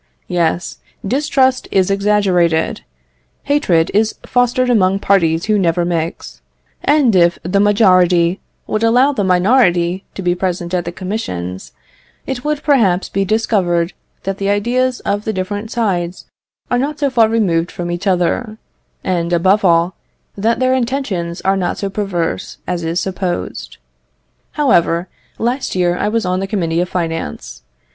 [0.27, 2.81] Yes, distrust is exaggerated,
[3.43, 6.41] hatred is fostered among parties who never mix;
[6.83, 11.71] and if the majority would allow the minority to be present at the Commissions,
[12.25, 13.93] it would perhaps be discovered
[14.23, 16.25] that the ideas of the different sides
[16.71, 18.57] are not so far removed from each other;
[19.03, 19.93] and, above all,
[20.35, 23.77] that their intentions are not so perverse as is supposed.
[24.53, 27.61] However, last year I was on the Committee of Finance.